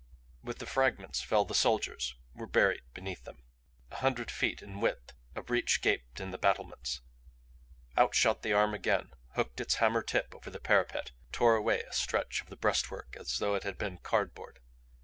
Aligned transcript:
With 0.43 0.57
the 0.57 0.65
fragments 0.65 1.21
fell 1.21 1.45
the 1.45 1.53
soldiers; 1.53 2.15
were 2.33 2.47
buried 2.47 2.81
beneath 2.91 3.23
them. 3.23 3.43
A 3.91 3.97
hundred 3.97 4.31
feet 4.31 4.63
in 4.63 4.79
width 4.79 5.13
a 5.35 5.43
breach 5.43 5.79
gaped 5.79 6.19
in 6.19 6.31
the 6.31 6.39
battlements. 6.39 7.01
Out 7.95 8.15
shot 8.15 8.41
the 8.41 8.51
arm 8.51 8.73
again; 8.73 9.11
hooked 9.35 9.61
its 9.61 9.75
hammer 9.75 10.01
tip 10.01 10.33
over 10.33 10.49
the 10.49 10.59
parapet, 10.59 11.11
tore 11.31 11.55
away 11.55 11.81
a 11.83 11.93
stretch 11.93 12.41
of 12.41 12.49
the 12.49 12.55
breastwork 12.55 13.15
as 13.19 13.37
though 13.37 13.53
it 13.53 13.61
had 13.61 13.77
been 13.77 13.99
cardboard. 13.99 14.57